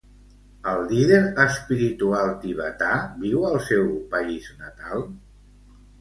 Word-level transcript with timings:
El 0.69 0.79
líder 0.91 1.19
espiritual 1.43 2.33
tibetà 2.45 2.89
viu 3.27 3.47
al 3.51 3.61
seu 3.69 3.87
país 4.15 4.49
natal? 4.63 5.07